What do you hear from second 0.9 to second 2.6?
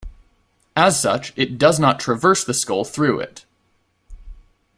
such it does not traverse the